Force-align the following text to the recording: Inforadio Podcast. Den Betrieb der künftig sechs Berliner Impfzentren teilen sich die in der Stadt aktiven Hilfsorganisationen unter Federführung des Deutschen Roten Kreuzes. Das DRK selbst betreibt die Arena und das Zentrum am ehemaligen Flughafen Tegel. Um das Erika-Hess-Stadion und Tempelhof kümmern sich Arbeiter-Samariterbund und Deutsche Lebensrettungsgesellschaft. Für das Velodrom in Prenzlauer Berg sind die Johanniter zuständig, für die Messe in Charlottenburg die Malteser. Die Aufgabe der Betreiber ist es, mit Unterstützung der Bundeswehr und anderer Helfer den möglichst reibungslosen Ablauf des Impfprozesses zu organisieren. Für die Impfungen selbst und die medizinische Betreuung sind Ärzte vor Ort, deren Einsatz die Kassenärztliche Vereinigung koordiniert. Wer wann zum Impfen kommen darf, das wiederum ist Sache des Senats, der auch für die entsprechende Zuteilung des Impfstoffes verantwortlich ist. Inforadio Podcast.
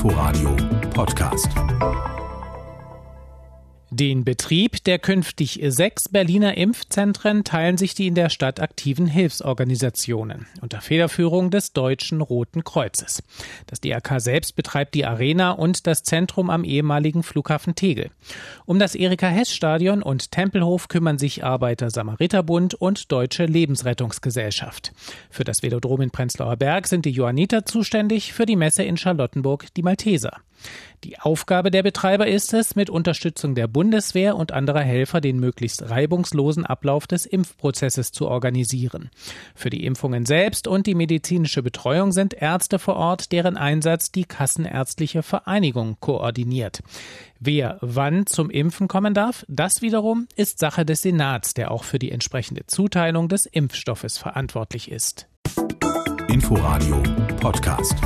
Inforadio 0.00 0.56
Podcast. 0.94 1.52
Den 3.92 4.24
Betrieb 4.24 4.84
der 4.84 5.00
künftig 5.00 5.58
sechs 5.66 6.08
Berliner 6.08 6.56
Impfzentren 6.56 7.42
teilen 7.42 7.76
sich 7.76 7.92
die 7.96 8.06
in 8.06 8.14
der 8.14 8.30
Stadt 8.30 8.60
aktiven 8.60 9.08
Hilfsorganisationen 9.08 10.46
unter 10.60 10.80
Federführung 10.80 11.50
des 11.50 11.72
Deutschen 11.72 12.20
Roten 12.20 12.62
Kreuzes. 12.62 13.20
Das 13.66 13.80
DRK 13.80 14.20
selbst 14.20 14.54
betreibt 14.54 14.94
die 14.94 15.04
Arena 15.04 15.50
und 15.50 15.88
das 15.88 16.04
Zentrum 16.04 16.50
am 16.50 16.62
ehemaligen 16.62 17.24
Flughafen 17.24 17.74
Tegel. 17.74 18.10
Um 18.64 18.78
das 18.78 18.94
Erika-Hess-Stadion 18.94 20.04
und 20.04 20.30
Tempelhof 20.30 20.86
kümmern 20.86 21.18
sich 21.18 21.42
Arbeiter-Samariterbund 21.42 22.74
und 22.74 23.10
Deutsche 23.10 23.46
Lebensrettungsgesellschaft. 23.46 24.92
Für 25.30 25.42
das 25.42 25.64
Velodrom 25.64 26.00
in 26.00 26.12
Prenzlauer 26.12 26.56
Berg 26.56 26.86
sind 26.86 27.06
die 27.06 27.10
Johanniter 27.10 27.66
zuständig, 27.66 28.34
für 28.34 28.46
die 28.46 28.54
Messe 28.54 28.84
in 28.84 28.96
Charlottenburg 28.96 29.66
die 29.74 29.82
Malteser. 29.82 30.38
Die 31.02 31.18
Aufgabe 31.18 31.70
der 31.70 31.82
Betreiber 31.82 32.26
ist 32.26 32.52
es, 32.52 32.76
mit 32.76 32.90
Unterstützung 32.90 33.54
der 33.54 33.68
Bundeswehr 33.68 34.36
und 34.36 34.52
anderer 34.52 34.82
Helfer 34.82 35.20
den 35.20 35.40
möglichst 35.40 35.88
reibungslosen 35.88 36.66
Ablauf 36.66 37.06
des 37.06 37.24
Impfprozesses 37.24 38.12
zu 38.12 38.28
organisieren. 38.28 39.10
Für 39.54 39.70
die 39.70 39.86
Impfungen 39.86 40.26
selbst 40.26 40.68
und 40.68 40.86
die 40.86 40.94
medizinische 40.94 41.62
Betreuung 41.62 42.12
sind 42.12 42.34
Ärzte 42.34 42.78
vor 42.78 42.96
Ort, 42.96 43.32
deren 43.32 43.56
Einsatz 43.56 44.12
die 44.12 44.24
Kassenärztliche 44.24 45.22
Vereinigung 45.22 45.96
koordiniert. 46.00 46.82
Wer 47.38 47.78
wann 47.80 48.26
zum 48.26 48.50
Impfen 48.50 48.86
kommen 48.86 49.14
darf, 49.14 49.46
das 49.48 49.80
wiederum 49.80 50.28
ist 50.36 50.58
Sache 50.58 50.84
des 50.84 51.00
Senats, 51.00 51.54
der 51.54 51.70
auch 51.70 51.84
für 51.84 51.98
die 51.98 52.10
entsprechende 52.10 52.66
Zuteilung 52.66 53.28
des 53.30 53.46
Impfstoffes 53.46 54.18
verantwortlich 54.18 54.90
ist. 54.90 55.26
Inforadio 56.28 57.02
Podcast. 57.40 57.96